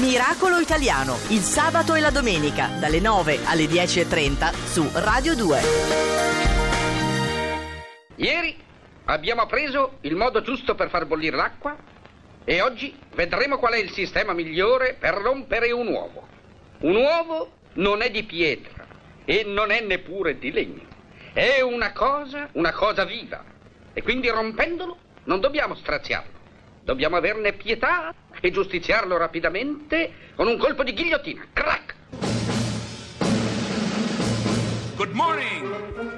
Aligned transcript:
Miracolo 0.00 0.56
Italiano, 0.56 1.18
il 1.28 1.40
sabato 1.40 1.94
e 1.94 2.00
la 2.00 2.10
domenica, 2.10 2.68
dalle 2.80 2.98
9 2.98 3.40
alle 3.44 3.66
10.30 3.66 4.54
su 4.64 4.88
Radio 4.94 5.34
2. 5.36 5.60
Ieri 8.16 8.56
abbiamo 9.04 9.42
appreso 9.42 9.98
il 10.00 10.16
modo 10.16 10.40
giusto 10.40 10.74
per 10.74 10.88
far 10.88 11.04
bollire 11.04 11.36
l'acqua 11.36 11.76
e 12.42 12.62
oggi 12.62 12.96
vedremo 13.14 13.58
qual 13.58 13.74
è 13.74 13.76
il 13.76 13.90
sistema 13.90 14.32
migliore 14.32 14.96
per 14.98 15.12
rompere 15.12 15.70
un 15.72 15.88
uovo. 15.88 16.26
Un 16.78 16.96
uovo 16.96 17.52
non 17.74 18.00
è 18.00 18.10
di 18.10 18.22
pietra 18.22 18.86
e 19.26 19.44
non 19.44 19.70
è 19.70 19.82
neppure 19.82 20.38
di 20.38 20.52
legno. 20.52 20.86
È 21.34 21.60
una 21.60 21.92
cosa, 21.92 22.48
una 22.52 22.72
cosa 22.72 23.04
viva. 23.04 23.44
E 23.92 24.02
quindi 24.02 24.30
rompendolo 24.30 24.96
non 25.24 25.40
dobbiamo 25.40 25.74
straziarlo. 25.74 26.40
Dobbiamo 26.82 27.16
averne 27.16 27.52
pietà 27.52 28.14
e 28.42 28.50
giustiziarlo 28.50 29.16
rapidamente 29.16 30.12
con 30.34 30.48
un 30.48 30.58
colpo 30.58 30.82
di 30.82 30.92
ghigliottina. 30.92 31.46
Crack! 31.52 31.94
Good 34.96 35.12
morning. 35.12 35.72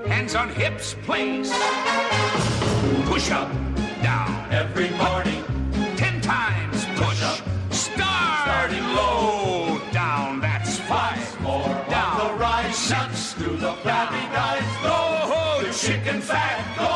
Hands 0.06 0.34
on 0.34 0.48
hips, 0.48 0.96
please. 1.04 1.52
Push 3.04 3.30
up, 3.30 3.50
down. 4.02 4.46
Every 4.50 4.88
morning. 4.96 5.44
Ten 5.96 6.20
times 6.20 6.84
push. 6.96 7.22
up. 7.22 7.42
Starting 7.70 8.84
low, 8.94 9.80
down. 9.92 10.40
That's 10.40 10.78
five. 10.80 11.40
More 11.40 11.68
down. 11.88 12.18
the 12.18 12.34
rise. 12.34 12.76
Six. 12.76 13.34
To 13.34 13.50
the 13.56 13.72
flabby 13.82 14.24
guys. 14.32 14.64
Go, 14.82 15.70
chicken 15.72 16.20
fat. 16.20 16.76
Go 16.78 16.93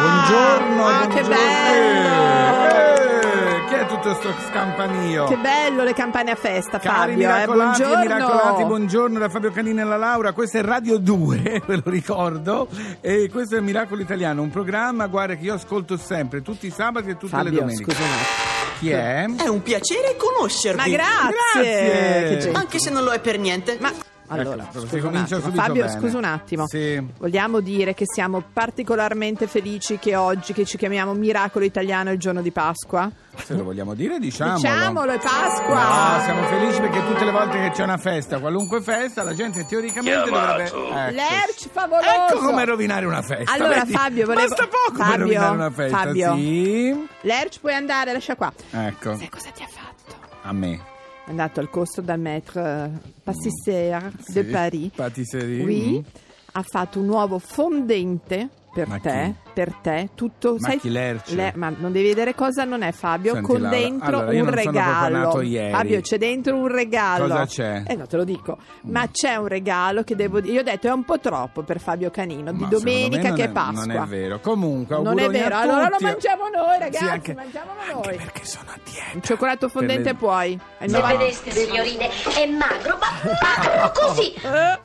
Buongiorno, 0.00 0.86
Ah, 0.86 1.06
che 1.08 1.20
buongiorno. 1.22 1.28
bello! 1.28 2.66
Eh, 2.68 3.64
che 3.68 3.80
è 3.80 3.86
tutto 3.86 4.14
sto 4.14 4.32
scampanio? 4.48 5.24
Che 5.26 5.36
bello 5.36 5.82
le 5.82 5.92
campane 5.92 6.30
a 6.30 6.34
festa, 6.36 6.78
Cari 6.78 6.96
Fabio. 6.98 7.12
Eh, 7.12 7.16
miracolati 7.16 7.82
buongiorno. 7.82 8.02
miracolati, 8.14 8.64
buongiorno 8.64 9.18
da 9.18 9.28
Fabio 9.28 9.50
Canini 9.50 9.80
e 9.80 9.84
la 9.84 9.96
Laura. 9.96 10.32
Questo 10.32 10.58
è 10.58 10.62
Radio 10.62 10.98
2, 10.98 11.62
ve 11.66 11.76
lo 11.76 11.82
ricordo. 11.90 12.68
E 13.00 13.28
questo 13.30 13.56
è 13.56 13.60
Miracolo 13.60 14.00
Italiano, 14.02 14.42
un 14.42 14.50
programma, 14.50 15.06
guarda, 15.08 15.34
che 15.34 15.44
io 15.44 15.54
ascolto 15.54 15.96
sempre, 15.96 16.42
tutti 16.42 16.66
i 16.66 16.70
sabati 16.70 17.10
e 17.10 17.16
tutte 17.16 17.36
le 17.36 17.42
Fabio, 17.44 17.60
domeniche. 17.60 17.84
scusa 17.84 17.98
un 18.02 18.08
attimo. 18.10 18.56
Chi 18.78 18.90
è? 18.90 19.26
È 19.44 19.48
un 19.48 19.62
piacere 19.62 20.16
conoscervi. 20.16 20.78
Ma 20.78 20.86
grazie! 20.96 22.28
Grazie. 22.30 22.50
Che 22.52 22.56
Anche 22.56 22.78
se 22.78 22.90
non 22.90 23.02
lo 23.02 23.10
è 23.10 23.18
per 23.18 23.38
niente. 23.38 23.76
Ma 23.80 23.90
allora, 24.28 24.62
Ecco, 24.64 24.80
scusa 24.86 25.08
un 25.08 25.16
attimo. 25.16 25.40
subito 25.40 25.62
Fabio, 25.62 25.84
bene. 25.84 25.98
scusa 26.00 26.18
un 26.18 26.24
attimo. 26.24 26.66
Sì. 26.66 27.06
Vogliamo 27.18 27.60
dire 27.60 27.94
che 27.94 28.04
siamo 28.06 28.42
particolarmente 28.52 29.46
felici 29.46 29.98
che 29.98 30.16
oggi, 30.16 30.52
che 30.52 30.64
ci 30.64 30.76
chiamiamo 30.76 31.12
Miracolo 31.14 31.64
Italiano, 31.64 32.10
il 32.12 32.18
giorno 32.18 32.42
di 32.42 32.50
Pasqua? 32.50 33.10
Se 33.36 33.54
lo 33.54 33.64
vogliamo 33.64 33.94
dire, 33.94 34.18
diciamolo. 34.20 34.56
Diciamolo, 34.58 35.12
è 35.12 35.18
Pasqua! 35.18 36.16
No, 36.16 36.22
siamo 36.24 36.42
felici 36.46 36.80
perché 36.80 37.04
tutte 37.06 37.24
le 37.24 37.30
volte 37.30 37.58
che 37.60 37.70
c'è 37.70 37.82
una 37.84 37.96
festa, 37.98 38.38
qualunque 38.38 38.80
festa, 38.82 39.22
la 39.22 39.34
gente 39.34 39.64
teoricamente 39.66 40.28
dovrebbe... 40.30 40.64
Ecco. 40.64 40.88
Lerch 41.10 41.68
favoloso! 41.72 42.08
Ecco 42.08 42.38
come 42.44 42.64
rovinare 42.64 43.06
una 43.06 43.22
festa. 43.22 43.52
Allora, 43.52 43.80
vedi? 43.80 43.92
Fabio, 43.92 44.26
volevo- 44.26 44.48
Basta 44.48 44.66
poco 44.66 44.96
per 44.98 45.06
Fabio, 45.06 45.22
rovinare 45.24 45.54
una 45.54 45.70
festa. 45.70 45.96
Fabio. 45.98 46.34
Sì. 46.34 47.06
Lerch, 47.22 47.60
puoi 47.60 47.74
andare, 47.74 48.12
lascia 48.12 48.34
qua. 48.36 48.52
Ecco, 48.70 49.16
Sai 49.16 49.28
cosa 49.28 49.50
ti 49.54 49.62
ha 49.62 49.68
fatto? 49.68 50.16
a 50.42 50.52
me. 50.52 50.80
È 51.28 51.30
andato 51.30 51.60
al 51.60 51.68
costo 51.68 52.00
dal 52.00 52.18
maître 52.18 52.90
pâtissière 53.22 54.10
de 54.28 54.44
Sì, 54.44 54.50
Paris. 54.50 54.90
Patisserie. 54.94 55.62
Oui, 55.62 55.98
mm. 55.98 56.04
ha 56.52 56.62
fatto 56.62 57.00
un 57.00 57.08
uovo 57.10 57.38
fondente 57.38 58.48
per 58.72 58.88
Ma 58.88 58.98
te, 58.98 59.34
per 59.58 59.74
te, 59.82 60.10
tutto 60.14 60.54
Ma 60.60 60.76
chi, 60.76 60.88
Lerch? 60.88 61.30
Le- 61.30 61.52
ma 61.56 61.72
non 61.76 61.90
devi 61.90 62.06
vedere 62.06 62.32
cosa 62.36 62.62
non 62.62 62.82
è 62.82 62.92
Fabio, 62.92 63.32
Senti, 63.32 63.48
con 63.50 63.60
Laura, 63.62 63.76
dentro 63.76 64.18
allora, 64.20 64.42
un 64.42 64.50
regalo. 64.54 65.40
ieri. 65.40 65.72
Fabio, 65.72 66.00
c'è 66.00 66.16
dentro 66.16 66.54
un 66.56 66.68
regalo. 66.68 67.26
Cosa 67.26 67.44
c'è? 67.44 67.82
Eh 67.88 67.96
no, 67.96 68.06
te 68.06 68.16
lo 68.16 68.22
dico. 68.22 68.56
Ma 68.82 69.08
c'è 69.10 69.34
un 69.34 69.48
regalo 69.48 70.04
che 70.04 70.14
devo 70.14 70.38
dire. 70.40 70.52
Io 70.54 70.60
ho 70.60 70.62
detto 70.62 70.86
è 70.86 70.92
un 70.92 71.02
po' 71.02 71.18
troppo 71.18 71.62
per 71.64 71.80
Fabio 71.80 72.08
Canino 72.10 72.52
di 72.52 72.60
Ma 72.62 72.68
domenica 72.68 73.32
che 73.32 73.42
è- 73.42 73.48
è 73.48 73.50
Pasqua. 73.50 73.84
Non 73.84 73.90
è 73.90 74.06
vero. 74.06 74.38
Comunque, 74.38 74.96
Non 75.02 75.18
è 75.18 75.28
vero, 75.28 75.56
allora 75.56 75.88
lo 75.88 75.96
mangiamo 75.98 76.44
noi, 76.54 76.78
ragazzi, 76.78 77.04
Sì, 77.04 77.10
anche, 77.10 77.34
mangiamo 77.34 77.70
anche 77.80 78.08
noi. 78.10 78.16
perché 78.16 78.44
sono 78.44 78.70
a 78.70 78.78
dieta. 78.84 79.06
Un 79.14 79.22
cioccolato 79.22 79.68
fondente 79.68 80.10
le- 80.10 80.14
puoi. 80.14 80.52
Il 80.52 80.90
No. 80.92 80.98
nova- 81.00 81.16
Vedeste, 81.16 81.50
signorine, 81.50 82.06
è 82.08 82.46
magro, 82.46 82.96
ma 83.00 83.08
magro 83.56 83.92
così. 83.92 84.32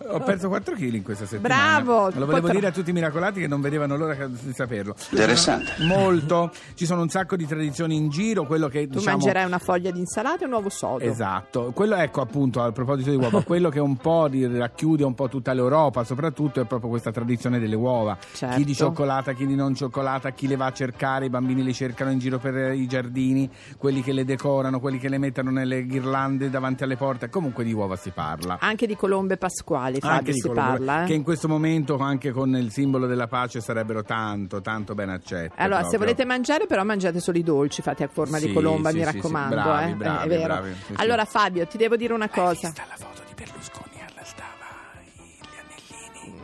Ho 0.07 0.19
perso 0.21 0.47
4 0.47 0.73
kg 0.73 0.93
in 0.95 1.03
questa 1.03 1.27
settimana. 1.27 1.81
Bravo, 1.83 2.09
Lo 2.15 2.25
volevo 2.25 2.49
dire 2.49 2.65
a 2.67 2.71
tutti 2.71 2.89
i 2.89 2.93
miracolati 2.93 3.39
che 3.39 3.47
non 3.47 3.61
vedevano 3.61 3.95
l'ora 3.97 4.15
di 4.25 4.53
saperlo. 4.63 4.95
Interessante. 5.11 5.71
Molto. 5.85 6.51
Ci 6.73 6.85
sono 6.85 7.01
un 7.01 7.09
sacco 7.09 7.35
di 7.35 7.45
tradizioni 7.45 7.95
in 7.95 8.09
giro. 8.09 8.45
Quello 8.45 8.67
che 8.67 8.87
Tu 8.87 8.97
diciamo. 8.97 9.17
mangerai 9.17 9.45
una 9.45 9.59
foglia 9.59 9.91
di 9.91 9.99
insalata 9.99 10.43
e 10.43 10.45
un 10.47 10.53
uovo 10.53 10.69
sodo. 10.69 11.03
Esatto, 11.03 11.71
quello 11.73 11.95
ecco 11.95 12.21
appunto 12.21 12.61
a 12.61 12.71
proposito 12.71 13.09
di 13.11 13.15
uova, 13.17 13.41
quello 13.43 13.69
che 13.69 13.79
un 13.79 13.97
po' 13.97 14.27
racchiude 14.31 15.03
un 15.03 15.13
po' 15.13 15.27
tutta 15.29 15.53
l'Europa, 15.53 16.03
soprattutto 16.03 16.61
è 16.61 16.65
proprio 16.65 16.89
questa 16.89 17.11
tradizione 17.11 17.59
delle 17.59 17.75
uova. 17.75 18.17
Certo. 18.33 18.55
Chi 18.57 18.63
di 18.63 18.73
cioccolata, 18.73 19.33
chi 19.33 19.45
di 19.45 19.55
non 19.55 19.75
cioccolata, 19.75 20.31
chi 20.31 20.47
le 20.47 20.55
va 20.55 20.67
a 20.67 20.71
cercare, 20.73 21.25
i 21.25 21.29
bambini 21.29 21.63
le 21.63 21.73
cercano 21.73 22.11
in 22.11 22.19
giro 22.19 22.39
per 22.39 22.55
eh, 22.57 22.75
i 22.75 22.87
giardini, 22.87 23.49
quelli 23.77 24.01
che 24.01 24.11
le 24.13 24.25
decorano, 24.25 24.79
quelli 24.79 24.97
che 24.99 25.09
le 25.09 25.17
mettono 25.17 25.51
nelle 25.51 25.85
ghirlande 25.85 26.49
davanti 26.49 26.83
alle 26.83 26.95
porte, 26.97 27.29
comunque 27.29 27.63
di 27.63 27.73
uova 27.73 27.95
si 27.95 28.11
parla. 28.11 28.57
Anche 28.59 28.87
di 28.87 28.95
colombe 28.95 29.37
pasquali, 29.37 29.99
Fabio, 29.99 30.17
Anche 30.17 30.31
di 30.31 30.39
si 30.39 30.47
colombe, 30.47 30.69
parla. 30.69 31.03
eh? 31.03 31.07
che 31.07 31.13
in 31.13 31.23
questo 31.23 31.47
momento 31.47 31.97
anche 31.97 32.31
con 32.31 32.55
il 32.55 32.71
simbolo 32.71 33.05
della 33.07 33.27
pace 33.27 33.61
sarebbero 33.61 34.03
tanto, 34.43 34.61
tanto 34.61 34.95
ben 34.95 35.09
accette. 35.09 35.53
Allora, 35.57 35.77
se 35.81 35.89
proprio. 35.89 35.99
volete 35.99 36.25
mangiare, 36.25 36.65
però 36.67 36.83
mangiate 36.83 37.19
solo 37.19 37.37
i 37.37 37.43
dolci 37.43 37.81
fatti 37.81 38.03
a 38.03 38.09
forma 38.11 38.37
Sì, 38.37 38.47
di 38.47 38.53
colomba, 38.53 38.89
sì, 38.89 38.97
mi 38.97 39.03
sì, 39.03 39.09
sì. 39.09 39.15
raccomando. 39.15 39.55
Bravi, 39.55 39.91
eh. 39.91 39.95
bravi, 39.95 40.23
è 40.23 40.27
vero. 40.27 40.43
bravi, 40.45 40.73
sì, 40.73 40.83
sì. 40.85 40.93
allora, 40.95 41.25
Fabio, 41.25 41.67
ti 41.67 41.77
devo 41.77 41.95
dire 41.95 42.13
una 42.13 42.25
Hai 42.25 42.29
cosa. 42.31 42.67
vista 42.67 42.85
la 42.87 42.95
foto 42.95 43.21
di 43.27 43.33
Berlusconi 43.35 43.91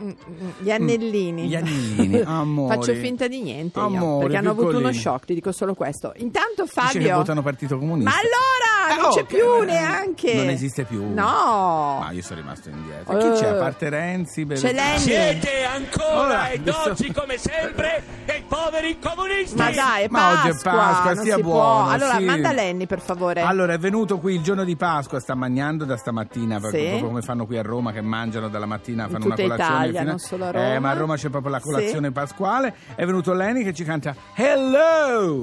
Mm, 0.00 0.08
mm, 0.08 0.50
Gli 0.58 0.70
anellini. 0.70 1.48
Gli 1.48 1.54
anellini, 1.54 2.20
amore. 2.24 2.76
Faccio 2.76 2.94
finta 2.94 3.28
di 3.28 3.42
niente 3.42 3.78
io, 3.78 3.84
Amore, 3.86 4.22
perché 4.22 4.36
hanno 4.38 4.50
avuto 4.50 4.78
uno 4.78 4.92
shock, 4.92 5.26
ti 5.26 5.34
dico 5.34 5.52
solo 5.52 5.74
questo. 5.74 6.12
Intanto 6.16 6.62
Dice 6.64 6.74
che 6.74 6.80
Fabio 6.80 7.16
votano 7.16 7.42
Partito 7.42 7.78
Comunista. 7.78 8.10
Ma 8.10 8.16
allora, 8.16 8.59
Eh, 8.92 9.00
non 9.00 9.10
c'è 9.12 9.24
più 9.24 9.58
che- 9.60 9.64
neanche. 9.66 10.34
Non 10.34 10.48
esiste 10.48 10.84
più. 10.84 11.02
No. 11.12 11.98
Ma 12.00 12.10
io 12.12 12.22
sono 12.22 12.40
rimasto 12.40 12.68
indietro. 12.68 13.16
Chi 13.18 13.40
c'è? 13.40 13.48
A 13.48 13.54
Eh. 13.54 13.58
parte 13.58 13.88
Renzi? 13.88 14.46
C'è 14.46 14.72
Lenny. 14.72 14.98
Siete 14.98 15.64
ancora 15.64 16.18
Ora, 16.20 16.48
e 16.50 16.56
adesso- 16.56 16.90
oggi 16.90 17.12
come 17.12 17.36
sempre 17.38 18.02
dei 18.24 18.42
poveri 18.48 18.98
comunisti. 18.98 19.56
Ma 19.56 19.70
dai, 19.70 20.04
è 20.04 20.08
Ma 20.10 20.30
oggi 20.32 20.48
è 20.48 20.52
Pasqua, 20.52 20.72
Pasqua, 20.72 21.12
non 21.12 21.22
stia 21.22 21.36
si 21.36 21.42
buono, 21.42 21.82
può. 21.82 21.88
Allora, 21.90 22.16
sì. 22.16 22.24
manda 22.24 22.52
Lenny, 22.52 22.86
per 22.86 23.00
favore. 23.00 23.40
Allora, 23.42 23.72
è 23.74 23.78
venuto 23.78 24.18
qui 24.18 24.34
il 24.34 24.42
giorno 24.42 24.64
di 24.64 24.76
Pasqua, 24.76 25.20
sta 25.20 25.34
mangiando 25.34 25.84
da 25.84 25.96
stamattina, 25.96 26.58
proprio 26.58 26.80
Sì. 26.82 26.88
proprio 26.88 27.08
come 27.08 27.22
fanno 27.22 27.46
qui 27.46 27.58
a 27.58 27.62
Roma, 27.62 27.92
che 27.92 28.00
mangiano 28.00 28.48
dalla 28.48 28.66
mattina, 28.66 29.08
fanno 29.08 29.24
tutta 29.24 29.42
una 29.42 29.54
colazione. 29.54 29.74
Italia, 29.80 29.98
fino- 30.00 30.10
non 30.10 30.18
solo 30.18 30.44
a 30.44 30.48
Eh, 30.48 30.52
Roma. 30.74 30.78
ma 30.80 30.90
a 30.90 30.94
Roma 30.94 31.16
c'è 31.16 31.28
proprio 31.28 31.50
la 31.52 31.58
Sì. 31.58 31.64
colazione 31.64 32.10
pasquale. 32.12 32.74
È 32.94 33.04
venuto 33.04 33.32
Lenny 33.32 33.62
che 33.64 33.72
ci 33.74 33.84
canta 33.84 34.14
Hello! 34.34 35.42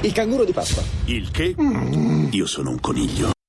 Il 0.00 0.12
canguro 0.12 0.44
di 0.44 0.52
Pasqua. 0.52 0.82
Il 1.06 1.30
che? 1.30 1.54
Io 2.30 2.46
sono 2.46 2.73
un 2.74 2.80
coniglio. 2.80 3.43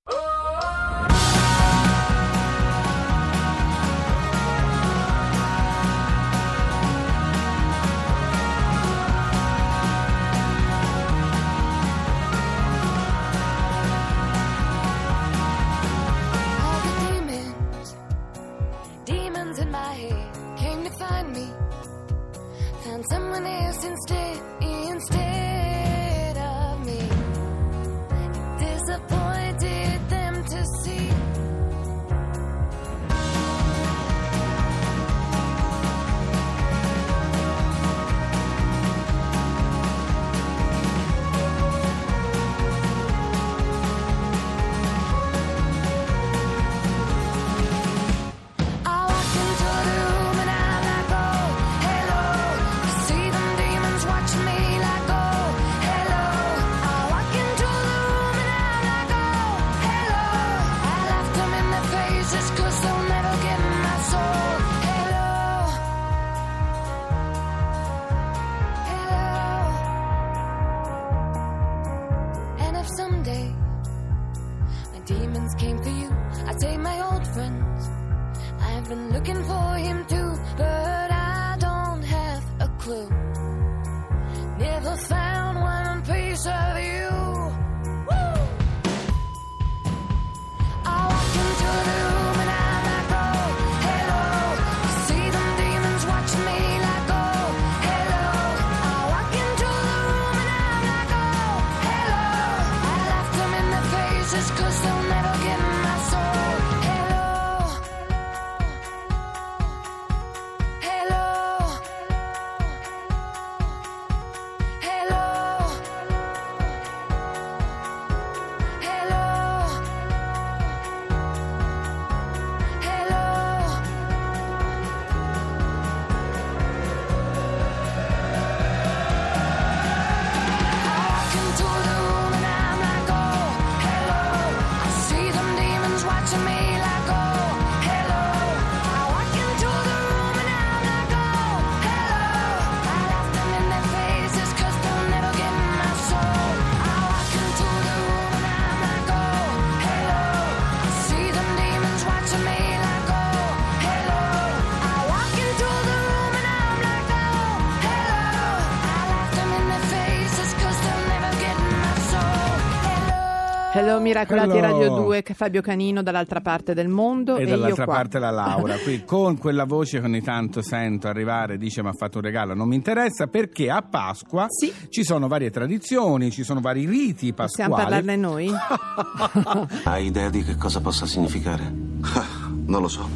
Miracolati 164.06 164.58
Hello. 164.58 164.62
Radio 164.62 164.96
2, 165.04 165.24
che 165.24 165.34
Fabio 165.34 165.62
Canino 165.64 166.04
dall'altra 166.04 166.40
parte 166.40 166.76
del 166.76 166.88
mondo 166.90 167.38
E 167.38 167.42
e, 167.42 167.46
dall'altra 167.48 167.70
io 167.70 167.86
qua. 167.86 167.86
parte 167.96 168.20
la 168.20 168.30
Laura, 168.30 168.78
qui 168.78 169.04
con 169.04 169.36
quella 169.40 169.64
voce 169.66 170.00
che 170.00 170.06
ogni 170.06 170.22
tanto 170.22 170.62
sento 170.62 171.08
arrivare, 171.08 171.58
dice 171.58 171.82
mi 171.82 171.88
ha 171.90 171.94
fatto 171.94 172.20
un 172.20 172.24
regalo, 172.24 172.54
non 172.54 172.68
mi 172.68 172.76
interessa 172.76 173.26
perché 173.26 173.72
a 173.72 173.82
Pasqua 173.82 174.46
Sì. 174.50 174.72
ci 174.90 175.04
sono 175.04 175.28
varie 175.28 175.50
tradizioni, 175.50 176.30
ci 176.30 176.44
sono 176.44 176.60
vari 176.62 176.86
riti 176.86 177.34
pasquali. 177.34 177.72
Possiamo 177.72 177.76
parlarne 177.76 178.16
noi? 178.16 178.52
Hai 179.86 180.06
idea 180.06 180.30
di 180.30 180.44
che 180.44 180.56
cosa 180.56 180.82
possa 180.82 181.08
significare? 181.08 181.64
Ah, 182.02 182.26
non 182.68 182.82
lo 182.82 182.88
so. 182.88 183.10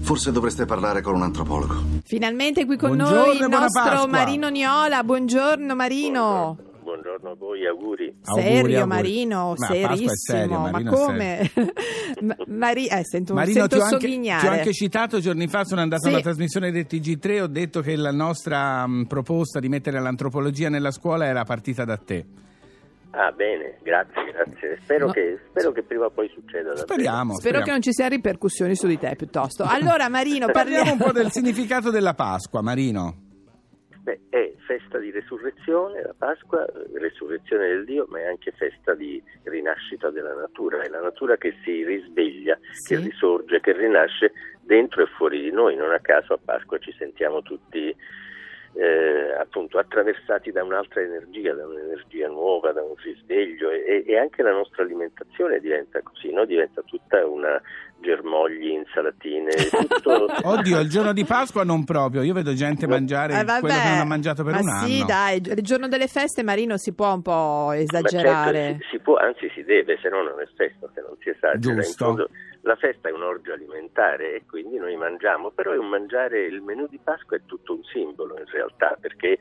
Forse 0.00 0.32
dovreste 0.32 0.64
parlare 0.64 1.02
con 1.02 1.14
un 1.14 1.22
antropologo. 1.22 1.74
Finalmente 2.04 2.64
qui 2.64 2.78
con 2.78 2.96
Buongiorno 2.96 3.24
noi 3.26 3.36
il 3.36 3.46
nostro 3.48 3.82
Pasqua. 3.82 4.06
Marino 4.06 4.48
Niola. 4.48 5.04
Buongiorno 5.04 5.74
Marino. 5.74 6.20
Buongiorno 6.22 6.68
a 7.14 7.34
voi, 7.34 7.66
auguri. 7.66 8.14
Auguri, 8.24 8.42
Serio 8.44 8.80
auguri. 8.80 8.86
Marino, 8.86 9.54
Ma 9.56 9.66
Pasqua 9.66 9.74
è 9.76 9.80
serissimo. 9.96 10.10
serio, 10.14 10.58
Ma 10.58 10.70
Marino 10.70 10.90
è 10.90 10.94
come? 10.94 11.50
Ma- 12.22 12.36
Mari- 12.46 12.86
eh, 12.86 13.04
sento, 13.04 13.34
Marino, 13.34 13.60
sento 13.60 13.76
ti 13.76 13.82
ho, 13.82 13.84
anche, 13.84 14.06
ti 14.08 14.28
ho 14.46 14.50
anche 14.50 14.72
citato 14.72 15.20
giorni 15.20 15.46
fa, 15.48 15.64
sono 15.64 15.80
andato 15.80 16.02
Sì. 16.02 16.08
alla 16.08 16.20
trasmissione 16.20 16.70
del 16.70 16.86
TG3, 16.88 17.40
ho 17.42 17.46
detto 17.46 17.80
che 17.80 17.96
la 17.96 18.12
nostra 18.12 18.86
mh, 18.86 19.06
proposta 19.06 19.58
di 19.60 19.68
mettere 19.68 20.00
l'antropologia 20.00 20.68
nella 20.68 20.90
scuola 20.90 21.26
era 21.26 21.44
partita 21.44 21.84
da 21.84 21.96
te. 21.96 22.24
Ah, 23.12 23.32
bene, 23.32 23.78
grazie, 23.82 24.22
grazie. 24.32 24.78
Spero, 24.84 25.06
No. 25.06 25.12
che, 25.12 25.38
spero 25.48 25.72
che 25.72 25.82
prima 25.82 26.04
o 26.04 26.10
poi 26.10 26.28
succeda. 26.32 26.68
davvero. 26.68 26.86
Speriamo. 26.86 27.34
Spero 27.38 27.60
che 27.62 27.70
non 27.72 27.82
ci 27.82 27.92
siano 27.92 28.10
ripercussioni 28.14 28.76
su 28.76 28.86
di 28.86 28.98
te 28.98 29.14
piuttosto. 29.16 29.64
Allora 29.64 30.08
Marino, 30.08 30.46
parliamo 30.52 30.92
un 30.92 30.98
po' 30.98 31.10
del 31.10 31.30
significato 31.32 31.90
della 31.90 32.14
Pasqua, 32.14 32.62
Marino. 32.62 33.28
Beh, 34.02 34.20
è 34.30 34.52
festa 34.66 34.98
di 34.98 35.10
resurrezione, 35.10 36.02
la 36.02 36.14
Pasqua, 36.16 36.66
resurrezione 36.94 37.68
del 37.68 37.84
Dio, 37.84 38.06
ma 38.08 38.20
è 38.20 38.24
anche 38.26 38.50
festa 38.52 38.94
di 38.94 39.22
rinascita 39.44 40.10
della 40.10 40.34
natura. 40.34 40.80
È 40.82 40.88
la 40.88 41.02
natura 41.02 41.36
che 41.36 41.54
si 41.62 41.84
risveglia, 41.84 42.58
Sì. 42.72 42.94
che 42.96 43.02
risorge, 43.02 43.60
che 43.60 43.72
rinasce 43.72 44.32
dentro 44.62 45.02
e 45.02 45.06
fuori 45.06 45.42
di 45.42 45.50
noi. 45.50 45.76
Non 45.76 45.92
a 45.92 46.00
caso 46.00 46.32
a 46.32 46.38
Pasqua 46.42 46.78
ci 46.78 46.92
sentiamo 46.96 47.42
tutti 47.42 47.94
eh, 48.74 49.34
appunto 49.38 49.78
attraversati 49.78 50.52
da 50.52 50.62
un'altra 50.62 51.00
energia, 51.00 51.54
da 51.54 51.66
un'energia 51.66 52.28
nuova, 52.28 52.72
da 52.72 52.82
un 52.82 52.94
risveglio 52.96 53.70
e, 53.70 54.04
e 54.06 54.16
anche 54.18 54.42
la 54.42 54.52
nostra 54.52 54.82
alimentazione 54.84 55.58
diventa 55.60 56.00
così, 56.02 56.32
no? 56.32 56.44
diventa 56.44 56.80
tutta 56.82 57.26
una 57.26 57.60
germogli, 58.00 58.68
insalatine, 58.70 59.50
tutto... 59.70 60.26
Oddio, 60.44 60.78
il 60.80 60.88
giorno 60.88 61.12
di 61.12 61.24
Pasqua 61.24 61.64
non 61.64 61.84
proprio, 61.84 62.22
io 62.22 62.32
vedo 62.32 62.54
gente 62.54 62.86
mangiare 62.86 63.38
Eh, 63.38 63.44
vabbè. 63.44 63.60
quello 63.60 63.74
che 63.74 63.88
non 63.88 63.98
ha 63.98 64.04
mangiato 64.04 64.42
per 64.44 64.52
Ma 64.54 64.60
un 64.60 64.68
anno. 64.68 64.86
sì, 64.86 65.04
dai, 65.04 65.36
il 65.36 65.62
giorno 65.62 65.88
delle 65.88 66.06
feste 66.06 66.42
Marino 66.42 66.76
si 66.78 66.94
può 66.94 67.12
un 67.12 67.22
po' 67.22 67.66
Ma 67.68 67.76
esagerare. 67.76 68.54
certo, 68.58 68.82
si, 68.84 68.88
si 68.92 68.98
può, 69.00 69.16
anzi 69.16 69.50
si 69.54 69.62
deve, 69.64 69.98
se 70.00 70.08
no 70.08 70.22
non 70.22 70.40
è 70.40 70.48
festa, 70.56 70.88
se 70.94 71.00
non 71.02 71.16
si 71.20 71.28
esagera. 71.28 71.72
In 71.74 71.80
Giusto. 71.80 72.04
fondo, 72.04 72.28
la 72.62 72.76
festa 72.76 73.08
è 73.08 73.12
un 73.12 73.22
orgio 73.22 73.52
alimentare 73.52 74.34
e 74.34 74.42
quindi 74.46 74.76
noi 74.78 74.96
mangiamo, 74.96 75.50
però 75.50 75.72
è 75.72 75.78
un 75.78 75.88
mangiare, 75.88 76.44
il 76.44 76.60
menù 76.62 76.86
di 76.88 76.98
Pasqua 77.02 77.36
è 77.36 77.40
tutto 77.46 77.74
un 77.74 77.82
simbolo 77.84 78.36
in 78.38 78.44
realtà, 78.46 78.96
perché 79.00 79.38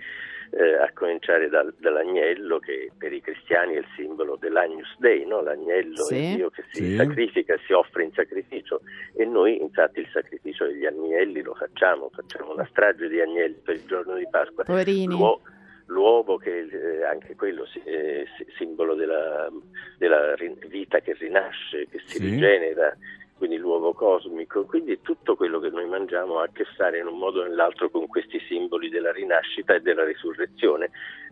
eh, 0.51 0.74
a 0.77 0.92
cominciare 0.94 1.48
dal- 1.48 1.75
dall'agnello 1.77 2.57
che 2.57 2.89
per 2.98 3.13
i 3.13 3.21
cristiani 3.21 3.75
è 3.75 3.80
il 3.80 3.86
simbolo 3.95 4.36
dell'Agnus 4.36 4.95
Dei, 4.98 5.24
no? 5.25 5.42
l'agnello 5.42 6.04
Sì. 6.04 6.16
è 6.16 6.36
Dio 6.36 6.50
che 6.50 6.63
si 6.71 6.83
Sì. 6.83 6.95
sacrifica 6.95 7.54
e 7.54 7.60
si 7.68 7.74
offre 7.74 8.04
in 8.04 8.12
sacrificio 8.13 8.81
e 9.16 9.25
noi 9.25 9.62
infatti 9.62 10.00
il 10.00 10.10
sacrificio 10.12 10.66
degli 10.66 10.86
agnelli 10.88 11.44
lo 11.44 11.54
facciamo, 11.54 12.10
facciamo 12.10 12.54
una 12.54 12.66
strage 12.71 13.07
di 13.10 13.19
agnelli 13.21 13.60
per 13.63 13.75
il 13.75 13.86
giorno 13.86 14.16
di 14.16 14.27
Pasqua. 14.30 14.63
Poverini. 14.63 15.06
L'uo- 15.16 15.42
l'uovo 15.90 16.38
che 16.38 16.68
eh, 16.72 17.04
anche 17.04 17.36
quello 17.36 17.66
si- 17.66 17.81
eh, 17.84 18.26
si- 18.38 18.46
simbolo 18.58 18.96
della, 18.96 19.50
della 19.98 20.36
vita 20.68 21.00
che 21.00 21.14
rinasce, 21.14 21.88
che 21.90 22.00
si 22.06 22.18
Sì. 22.18 22.30
rigenera, 22.30 22.96
quindi 23.38 23.58
l'uovo 23.58 23.94
cosmico, 23.94 24.66
quindi 24.66 25.02
tutto 25.02 25.36
quello 25.36 25.60
che 25.60 25.69
noi 25.69 25.88
mangiamo 25.88 26.40
ha 26.40 26.44
a 26.44 26.50
che 26.52 26.66
fare 26.76 27.00
in 27.00 27.08
un 27.08 27.18
modo 27.18 27.42
o 27.42 27.44
nell'altro 27.44 27.90
con 27.90 28.08
questi 28.08 28.40
simboli 28.48 28.90
della 28.90 29.12
rinascita 29.12 29.76
e 29.76 29.81
della 29.81 30.04
risurrezione. 30.04 30.92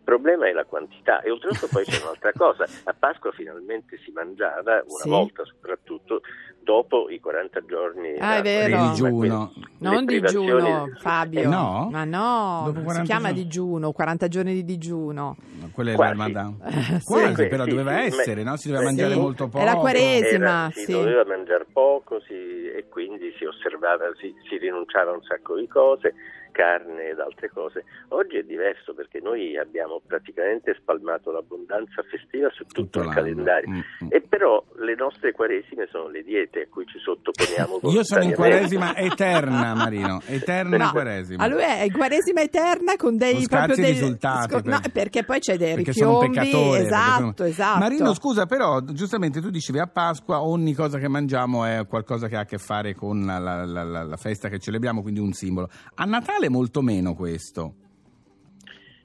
Il 0.09 0.13
problema 0.13 0.47
è 0.47 0.53
la 0.53 0.63
quantità 0.63 1.19
e 1.21 1.29
oltretutto 1.29 1.67
poi 1.69 1.83
c'è 1.83 1.99
un'altra 2.01 2.31
cosa, 2.31 2.65
a 2.85 2.95
Pasqua 2.97 3.29
finalmente 3.33 3.97
si 4.05 4.11
mangiava 4.11 4.75
una 4.87 5.01
Sì. 5.03 5.09
volta 5.09 5.43
soprattutto 5.43 6.21
dopo 6.63 7.09
i 7.09 7.19
40 7.19 7.65
giorni 7.65 8.15
Ah, 8.17 8.37
è 8.37 8.41
vero. 8.41 8.87
Digiuno. 8.87 9.51
Non 9.79 10.05
digiuno, 10.05 10.89
Fabio. 10.99 11.41
Eh, 11.41 11.45
no? 11.45 11.89
Ma 11.91 12.05
no, 12.05 12.61
Dopo 12.67 12.77
si 12.79 12.83
40 12.85 13.03
chiama 13.03 13.27
giorni. 13.27 13.43
digiuno, 13.43 13.91
40 13.91 14.27
giorni 14.29 14.53
di 14.53 14.63
digiuno. 14.63 15.35
No, 15.59 15.69
Quella 15.73 15.91
è 15.91 15.95
Quasi. 15.95 16.17
la 16.17 16.23
Ramadan. 16.25 16.57
Sì. 17.01 17.03
Quasi, 17.05 17.41
Sì, 17.43 17.47
però 17.49 17.63
sì, 17.65 17.69
doveva 17.69 17.91
sì, 17.99 18.05
essere, 18.05 18.43
ma- 18.45 18.49
no? 18.51 18.55
Si 18.55 18.67
doveva 18.69 18.87
Sì. 18.89 18.95
mangiare 18.95 19.19
molto 19.19 19.47
poco. 19.49 19.65
La 19.65 19.75
Quaresima, 19.75 20.45
Era- 20.63 20.69
si 20.73 20.89
doveva 20.89 21.25
mangiare 21.25 21.65
poco 21.71 22.21
si- 22.21 22.33
e 22.33 22.85
quindi 22.87 23.33
si 23.37 23.43
osservava, 23.43 24.05
si, 24.21 24.33
si 24.47 24.57
rinunciava 24.57 25.11
a 25.11 25.15
un 25.15 25.23
sacco 25.23 25.57
di 25.57 25.67
cose, 25.67 26.13
carne 26.51 27.09
ed 27.09 27.19
altre 27.19 27.49
cose. 27.49 27.83
Oggi 28.09 28.37
è 28.37 28.43
diverso 28.43 28.93
perché 28.93 29.19
noi 29.19 29.57
abbiamo 29.57 30.01
praticamente 30.05 30.75
spalmato 30.79 31.31
l'abbondanza 31.31 32.03
festiva 32.09 32.49
su 32.51 32.63
tutto, 32.65 32.81
Tutto 32.81 33.01
il 33.01 33.13
calendario. 33.13 33.69
Mm, 33.69 33.75
mm. 33.77 34.07
E 34.09 34.21
però 34.21 34.63
le 34.79 34.95
nostre 34.95 35.31
quaresime 35.31 35.87
sono 35.91 36.07
le 36.09 36.23
diete 36.23 36.61
a 36.61 36.67
cui 36.69 36.85
ci 36.85 36.99
sottoponiamo. 36.99 37.79
Io 37.91 38.03
sono 38.03 38.23
in 38.23 38.33
quaresima 38.33 38.95
eterna, 38.95 39.73
Marino. 39.73 40.21
Eterna 40.27 40.77
No, 40.77 40.91
quaresima. 40.91 41.43
a 41.43 41.47
lui 41.47 41.61
è 41.61 41.81
in 41.83 41.91
quaresima 41.91 42.41
eterna 42.41 42.95
con 42.97 43.17
dei 43.17 43.33
Con 43.35 43.45
proprio 43.47 43.75
dei 43.75 43.91
risultati, 43.91 44.49
sco- 44.49 44.61
per- 44.61 44.71
no, 44.71 44.79
perché 44.93 45.23
poi 45.23 45.39
c'è 45.39 45.57
dei 45.57 45.75
Perché 45.75 45.91
Esatto, 45.91 47.33
sono- 47.35 47.49
esatto. 47.49 47.79
Marino, 47.79 48.13
scusa, 48.13 48.45
però 48.45 48.79
giustamente 48.81 49.41
tu 49.41 49.49
dicevi 49.49 49.79
a 49.79 49.87
Pasqua 49.87 50.41
ogni 50.41 50.73
cosa 50.73 50.97
che 50.99 51.07
mangiamo 51.07 51.65
è 51.65 51.85
qualcosa 51.87 52.27
che 52.27 52.35
ha 52.35 52.41
a 52.41 52.45
che 52.45 52.57
fare 52.57 52.93
con 52.93 53.25
la, 53.25 53.39
la- 53.39 53.65
la- 53.65 53.83
la- 53.83 54.03
la 54.03 54.17
festa 54.17 54.47
che 54.49 54.59
celebriamo, 54.59 55.01
quindi 55.01 55.19
un 55.19 55.33
simbolo. 55.33 55.69
A 55.95 56.05
Natale 56.05 56.36
molto 56.49 56.81
meno 56.81 57.13
questo. 57.15 57.73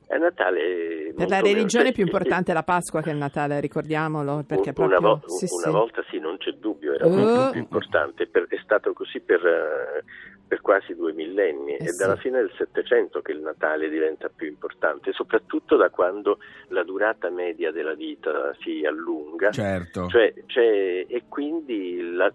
A 0.08 0.16
Natale 0.18 1.14
Per 1.16 1.26
la 1.30 1.36
meno- 1.40 1.46
religione 1.54 1.84
è 1.84 1.86
cioè, 1.86 1.94
più 1.94 2.04
importante 2.04 2.50
è 2.50 2.54
la 2.54 2.62
Pasqua 2.64 3.00
che 3.00 3.08
il 3.10 3.16
Natale, 3.16 3.60
ricordiamolo, 3.60 4.44
perché 4.46 4.68
Un- 4.68 4.74
proprio 4.74 4.98
una, 4.98 5.08
vo- 5.08 5.22
sì, 5.26 5.46
una 5.50 5.62
sì. 5.64 5.70
volta 5.70 6.04
sì, 6.10 6.18
non 6.18 6.36
c'è 6.36 6.50
dubbio, 6.52 6.92
era 6.92 7.06
Oh. 7.06 7.10
molto 7.16 7.50
più 7.52 7.60
importante, 7.60 8.26
per- 8.26 8.46
è 8.48 8.58
stato 8.62 8.92
così 8.92 9.20
per, 9.20 9.40
eh, 9.46 10.04
per 10.46 10.60
quasi 10.60 10.94
due 10.94 11.14
millenni. 11.14 11.72
Eh 11.76 11.78
È 11.78 11.86
sì. 11.88 11.96
dalla 11.96 12.16
fine 12.16 12.40
del 12.40 12.52
Settecento 12.58 13.22
che 13.22 13.32
il 13.32 13.40
Natale 13.40 13.88
diventa 13.88 14.28
più 14.28 14.46
importante, 14.48 15.12
soprattutto 15.12 15.76
da 15.76 15.88
quando 15.88 16.36
la 16.68 16.82
durata 16.84 17.30
media 17.30 17.70
della 17.72 17.94
vita 17.94 18.54
si 18.60 18.84
allunga. 18.84 19.50
Certo. 19.50 20.08
Cioè, 20.08 20.34
c'è- 20.44 21.06
e 21.08 21.22
quindi 21.26 22.12
la- 22.12 22.30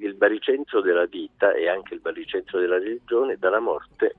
il 0.00 0.14
baricentro 0.14 0.80
della 0.80 1.06
vita 1.06 1.52
e 1.52 1.68
anche 1.68 1.94
il 1.94 2.00
baricentro 2.00 2.58
della 2.58 2.78
religione 2.78 3.36
dalla 3.38 3.60
morte 3.60 4.16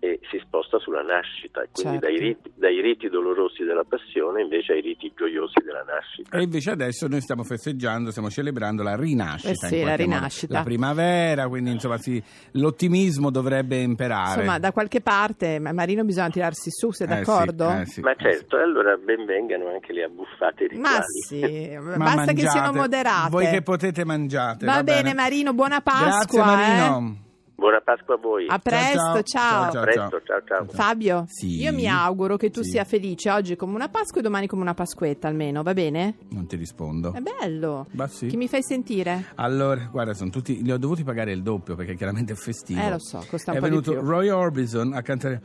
eh, 0.00 0.20
si 0.30 0.38
sposta 0.44 0.78
sulla 0.78 1.02
nascita, 1.02 1.62
e 1.62 1.68
quindi 1.72 1.98
Certo. 1.98 2.06
dai, 2.06 2.18
riti, 2.18 2.52
dai 2.54 2.80
riti 2.80 3.08
dolorosi 3.08 3.64
della 3.64 3.84
passione 3.84 4.42
invece 4.42 4.72
ai 4.72 4.80
riti 4.82 5.12
gioiosi 5.16 5.54
della 5.64 5.82
nascita. 5.82 6.36
E 6.36 6.42
invece 6.42 6.70
adesso 6.70 7.06
noi 7.08 7.20
stiamo 7.20 7.42
festeggiando, 7.42 8.10
stiamo 8.10 8.28
celebrando 8.28 8.82
la 8.82 8.96
rinascita. 8.96 9.52
Eh 9.52 9.68
sì, 9.68 9.74
in 9.74 9.80
la 9.80 9.86
qualche 9.86 10.04
modo. 10.04 10.16
rinascita. 10.16 10.52
La 10.54 10.62
primavera, 10.62 11.48
quindi 11.48 11.70
insomma 11.70 11.96
sì, 11.98 12.22
l'ottimismo 12.52 13.30
dovrebbe 13.30 13.80
imperare. 13.80 14.40
Insomma, 14.40 14.58
da 14.58 14.72
qualche 14.72 15.00
parte, 15.00 15.58
ma- 15.58 15.72
Marino, 15.72 16.04
bisogna 16.04 16.28
tirarsi 16.30 16.70
su, 16.70 16.90
sei 16.92 17.06
Eh 17.08 17.10
sì, 17.10 17.16
d'accordo? 17.24 17.70
eh 17.70 17.86
sì, 17.86 18.00
Ma 18.00 18.10
eh 18.12 18.16
sì. 18.18 18.22
certo, 18.24 18.56
allora 18.56 18.96
benvengano 18.96 19.68
anche 19.70 19.92
le 19.92 20.04
abbuffate 20.04 20.66
Ma 20.72 20.98
rituali. 20.98 21.04
sì, 21.26 21.76
Ma 21.80 21.96
basta 21.96 22.20
che 22.32 22.42
mangiate, 22.42 22.48
siano 22.50 22.72
moderate. 22.72 23.30
Voi 23.30 23.48
che 23.48 23.62
potete 23.62 24.04
mangiate. 24.04 24.66
Va, 24.66 24.82
bene, 24.82 25.14
Marino, 25.14 25.52
buona 25.54 25.80
Pasqua. 25.80 26.06
Grazie 26.06 26.40
Marino. 26.42 27.16
Buona 27.56 27.80
Pasqua 27.80 28.14
a 28.14 28.18
voi. 28.18 28.46
A 28.48 28.58
presto, 28.58 29.22
ciao. 29.22 29.22
ciao, 29.22 29.72
ciao. 29.72 29.80
A 29.80 29.84
presto, 29.84 30.22
ciao 30.24 30.42
ciao. 30.44 30.64
Fabio, 30.68 31.24
Sì. 31.28 31.60
io 31.62 31.72
mi 31.72 31.86
auguro 31.88 32.36
che 32.36 32.50
tu 32.50 32.62
Sì. 32.62 32.70
sia 32.70 32.84
felice 32.84 33.30
oggi 33.30 33.54
come 33.54 33.74
una 33.76 33.88
Pasqua 33.88 34.20
e 34.20 34.22
domani 34.24 34.46
come 34.48 34.62
una 34.62 34.74
Pasquetta 34.74 35.28
almeno, 35.28 35.62
va 35.62 35.72
bene? 35.72 36.16
Non 36.30 36.46
ti 36.46 36.56
rispondo. 36.56 37.12
È 37.14 37.20
bello. 37.20 37.86
Ma 37.92 38.08
sì. 38.08 38.26
Chi 38.26 38.36
mi 38.36 38.48
fai 38.48 38.62
sentire? 38.62 39.26
Allora, 39.36 39.88
guarda, 39.90 40.14
sono 40.14 40.30
tutti, 40.30 40.62
li 40.62 40.72
ho 40.72 40.78
dovuti 40.78 41.04
pagare 41.04 41.30
il 41.32 41.42
doppio 41.42 41.76
perché 41.76 41.94
chiaramente 41.94 42.32
è 42.32 42.36
festivo. 42.36 42.80
Eh, 42.80 42.90
lo 42.90 42.98
so, 42.98 43.24
costa 43.30 43.52
un 43.52 43.56
è 43.58 43.60
po' 43.60 43.66
di 43.66 43.70
venuto 43.70 43.92
più. 43.92 44.00
Roy 44.00 44.28
Orbison 44.30 44.92
a 44.92 45.02
cantare 45.02 45.40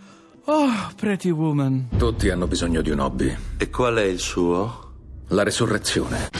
Oh, 0.45 0.67
Pretty 0.95 1.29
Woman. 1.29 1.89
Tutti 1.95 2.29
hanno 2.29 2.47
bisogno 2.47 2.81
di 2.81 2.89
un 2.89 2.99
hobby. 2.99 3.31
E 3.57 3.69
qual 3.69 3.95
è 3.97 4.03
il 4.03 4.17
suo? 4.19 4.87
La 5.27 5.43
resurrezione. 5.43 6.38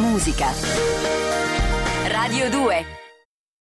Musica. 0.00 0.52
Radio 2.08 2.48
2 2.48 2.99